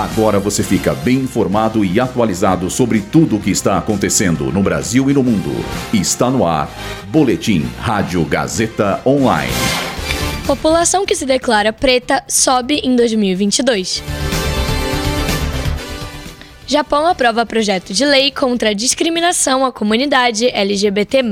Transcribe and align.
Agora 0.00 0.40
você 0.40 0.62
fica 0.62 0.94
bem 0.94 1.16
informado 1.16 1.84
e 1.84 2.00
atualizado 2.00 2.70
sobre 2.70 3.02
tudo 3.02 3.36
o 3.36 3.38
que 3.40 3.50
está 3.50 3.76
acontecendo 3.76 4.50
no 4.50 4.62
Brasil 4.62 5.10
e 5.10 5.12
no 5.12 5.22
mundo. 5.22 5.50
Está 5.92 6.30
no 6.30 6.46
ar. 6.46 6.70
Boletim 7.08 7.68
Rádio 7.78 8.24
Gazeta 8.24 9.02
Online. 9.04 9.52
População 10.46 11.04
que 11.04 11.14
se 11.14 11.26
declara 11.26 11.70
preta 11.70 12.24
sobe 12.26 12.80
em 12.82 12.96
2022. 12.96 14.02
Japão 16.66 17.06
aprova 17.06 17.44
projeto 17.44 17.92
de 17.92 18.06
lei 18.06 18.30
contra 18.30 18.70
a 18.70 18.72
discriminação 18.72 19.66
à 19.66 19.70
comunidade 19.70 20.48
LGBT. 20.48 21.22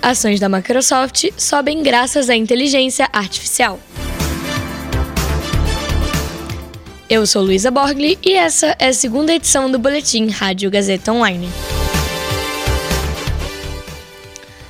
Ações 0.00 0.40
da 0.40 0.48
Microsoft 0.48 1.26
sobem 1.36 1.82
graças 1.82 2.30
à 2.30 2.34
inteligência 2.34 3.06
artificial. 3.12 3.78
Eu 7.10 7.26
sou 7.26 7.42
Luísa 7.42 7.72
Borgli 7.72 8.16
e 8.22 8.34
essa 8.34 8.76
é 8.78 8.86
a 8.86 8.92
segunda 8.92 9.34
edição 9.34 9.68
do 9.68 9.80
Boletim 9.80 10.28
Rádio 10.28 10.70
Gazeta 10.70 11.12
Online. 11.12 11.48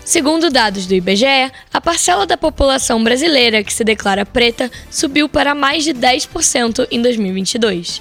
Segundo 0.02 0.48
dados 0.48 0.86
do 0.86 0.94
IBGE, 0.94 1.52
a 1.70 1.80
parcela 1.82 2.26
da 2.26 2.38
população 2.38 3.04
brasileira 3.04 3.62
que 3.62 3.70
se 3.70 3.84
declara 3.84 4.24
preta 4.24 4.70
subiu 4.90 5.28
para 5.28 5.54
mais 5.54 5.84
de 5.84 5.92
10% 5.92 6.88
em 6.90 7.02
2022. 7.02 8.00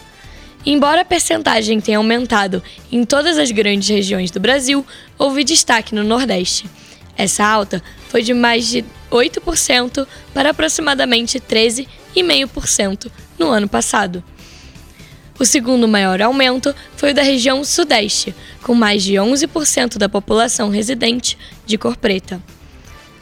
Embora 0.65 1.01
a 1.01 1.05
percentagem 1.05 1.81
tenha 1.81 1.97
aumentado 1.97 2.63
em 2.89 3.03
todas 3.03 3.37
as 3.37 3.51
grandes 3.51 3.89
regiões 3.89 4.31
do 4.31 4.39
Brasil, 4.39 4.85
houve 5.17 5.43
destaque 5.43 5.93
no 5.93 6.05
Nordeste. 6.05 6.65
Essa 7.17 7.45
alta 7.45 7.83
foi 8.07 8.23
de 8.23 8.33
mais 8.33 8.69
de 8.69 8.85
8% 9.11 10.07
para 10.33 10.51
aproximadamente 10.51 11.41
13,5% 11.41 13.11
no 13.39 13.49
ano 13.49 13.67
passado. 13.67 14.23
O 15.39 15.45
segundo 15.45 15.87
maior 15.87 16.21
aumento 16.21 16.75
foi 16.97 17.11
o 17.11 17.13
da 17.13 17.21
região 17.21 17.63
Sudeste, 17.63 18.35
com 18.61 18.75
mais 18.75 19.01
de 19.01 19.13
11% 19.13 19.97
da 19.97 20.09
população 20.09 20.69
residente 20.69 21.37
de 21.65 21.77
cor 21.77 21.95
preta. 21.95 22.43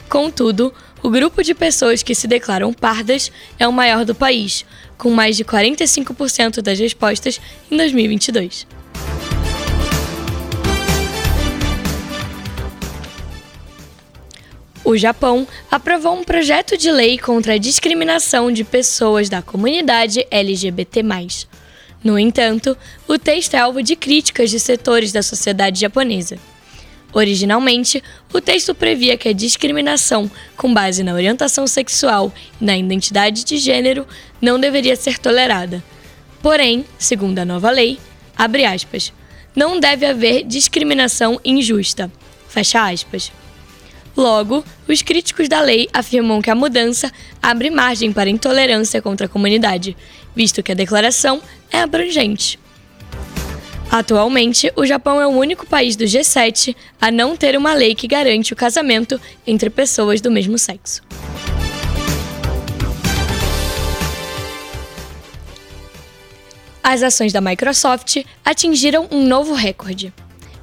Contudo, 0.08 0.74
o 1.00 1.08
grupo 1.08 1.44
de 1.44 1.54
pessoas 1.54 2.02
que 2.02 2.16
se 2.16 2.26
declaram 2.26 2.72
pardas 2.72 3.30
é 3.56 3.68
o 3.68 3.72
maior 3.72 4.04
do 4.04 4.16
país, 4.16 4.64
com 4.96 5.10
mais 5.10 5.36
de 5.36 5.44
45% 5.44 6.60
das 6.60 6.80
respostas 6.80 7.40
em 7.70 7.76
2022. 7.76 8.66
O 14.88 14.96
Japão 14.96 15.46
aprovou 15.70 16.14
um 16.14 16.24
projeto 16.24 16.74
de 16.74 16.90
lei 16.90 17.18
contra 17.18 17.52
a 17.52 17.58
discriminação 17.58 18.50
de 18.50 18.64
pessoas 18.64 19.28
da 19.28 19.42
comunidade 19.42 20.26
LGBT. 20.30 21.02
No 22.02 22.18
entanto, 22.18 22.74
o 23.06 23.18
texto 23.18 23.52
é 23.52 23.58
alvo 23.58 23.82
de 23.82 23.94
críticas 23.94 24.48
de 24.48 24.58
setores 24.58 25.12
da 25.12 25.22
sociedade 25.22 25.78
japonesa. 25.78 26.38
Originalmente, 27.12 28.02
o 28.32 28.40
texto 28.40 28.74
previa 28.74 29.18
que 29.18 29.28
a 29.28 29.34
discriminação 29.34 30.30
com 30.56 30.72
base 30.72 31.02
na 31.02 31.12
orientação 31.12 31.66
sexual 31.66 32.32
e 32.58 32.64
na 32.64 32.74
identidade 32.74 33.44
de 33.44 33.58
gênero 33.58 34.06
não 34.40 34.58
deveria 34.58 34.96
ser 34.96 35.18
tolerada. 35.18 35.84
Porém, 36.40 36.86
segundo 36.98 37.40
a 37.40 37.44
nova 37.44 37.70
lei, 37.70 37.98
abre 38.34 38.64
aspas, 38.64 39.12
não 39.54 39.78
deve 39.78 40.06
haver 40.06 40.44
discriminação 40.44 41.38
injusta. 41.44 42.10
Fecha 42.48 42.88
aspas. 42.88 43.30
Logo, 44.18 44.64
os 44.88 45.00
críticos 45.00 45.48
da 45.48 45.60
lei 45.60 45.88
afirmam 45.92 46.42
que 46.42 46.50
a 46.50 46.54
mudança 46.56 47.08
abre 47.40 47.70
margem 47.70 48.12
para 48.12 48.28
intolerância 48.28 49.00
contra 49.00 49.26
a 49.26 49.28
comunidade, 49.28 49.96
visto 50.34 50.60
que 50.60 50.72
a 50.72 50.74
declaração 50.74 51.40
é 51.70 51.78
abrangente. 51.78 52.58
Atualmente, 53.88 54.72
o 54.74 54.84
Japão 54.84 55.20
é 55.20 55.26
o 55.28 55.30
único 55.30 55.64
país 55.64 55.94
do 55.94 56.04
G7 56.04 56.74
a 57.00 57.12
não 57.12 57.36
ter 57.36 57.56
uma 57.56 57.74
lei 57.74 57.94
que 57.94 58.08
garante 58.08 58.52
o 58.52 58.56
casamento 58.56 59.20
entre 59.46 59.70
pessoas 59.70 60.20
do 60.20 60.32
mesmo 60.32 60.58
sexo. 60.58 61.00
As 66.82 67.04
ações 67.04 67.32
da 67.32 67.40
Microsoft 67.40 68.24
atingiram 68.44 69.06
um 69.12 69.24
novo 69.24 69.54
recorde. 69.54 70.12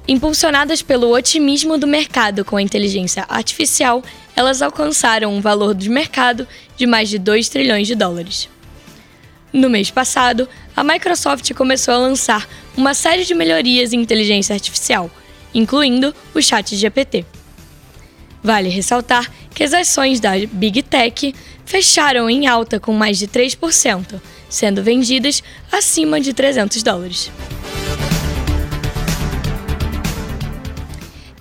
Impulsionadas 0.08 0.82
pelo 0.82 1.12
otimismo 1.12 1.76
do 1.76 1.86
mercado 1.86 2.44
com 2.44 2.56
a 2.56 2.62
inteligência 2.62 3.24
artificial, 3.28 4.04
elas 4.36 4.62
alcançaram 4.62 5.34
um 5.34 5.40
valor 5.40 5.74
de 5.74 5.88
mercado 5.88 6.46
de 6.76 6.86
mais 6.86 7.08
de 7.08 7.18
2 7.18 7.48
trilhões 7.48 7.88
de 7.88 7.96
dólares. 7.96 8.48
No 9.52 9.68
mês 9.68 9.90
passado, 9.90 10.48
a 10.76 10.84
Microsoft 10.84 11.52
começou 11.54 11.94
a 11.94 11.98
lançar 11.98 12.48
uma 12.76 12.94
série 12.94 13.24
de 13.24 13.34
melhorias 13.34 13.92
em 13.92 14.00
inteligência 14.00 14.54
artificial, 14.54 15.10
incluindo 15.52 16.14
o 16.32 16.40
Chat 16.40 16.76
GPT. 16.76 17.24
Vale 18.44 18.68
ressaltar 18.68 19.28
que 19.52 19.64
as 19.64 19.74
ações 19.74 20.20
da 20.20 20.32
Big 20.52 20.84
Tech 20.84 21.34
fecharam 21.64 22.30
em 22.30 22.46
alta 22.46 22.78
com 22.78 22.92
mais 22.92 23.18
de 23.18 23.26
3%, 23.26 24.20
sendo 24.48 24.84
vendidas 24.84 25.42
acima 25.72 26.20
de 26.20 26.32
300 26.32 26.80
dólares. 26.84 27.32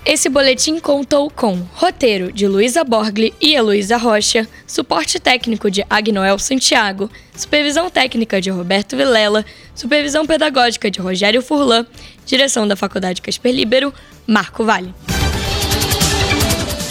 Esse 0.06 0.30
boletim 0.30 0.80
contou 0.80 1.32
com 1.32 1.60
roteiro 1.74 2.32
de 2.32 2.48
Luísa 2.48 2.84
Borgli 2.84 3.34
e 3.42 3.56
Heloísa 3.56 3.98
Rocha, 3.98 4.48
suporte 4.68 5.20
técnico 5.20 5.72
de 5.72 5.84
Agnoel 5.90 6.38
Santiago, 6.38 7.10
supervisão 7.36 7.90
técnica 7.90 8.40
de 8.40 8.52
Roberto 8.52 8.96
Vilela, 8.96 9.44
supervisão 9.74 10.28
pedagógica 10.28 10.92
de 10.92 11.00
Rogério 11.00 11.42
Furlan, 11.42 11.88
direção 12.24 12.68
da 12.68 12.76
Faculdade 12.76 13.20
Casper 13.20 13.52
Libero, 13.52 13.92
Marco 14.28 14.64
Vale. 14.64 14.94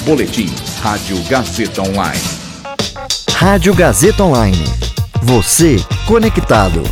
Boletim 0.05 0.53
Rádio 0.83 1.17
Gazeta 1.29 1.83
Online. 1.83 2.21
Rádio 3.31 3.75
Gazeta 3.77 4.25
Online. 4.25 4.65
Você 5.23 5.77
conectado. 6.09 6.83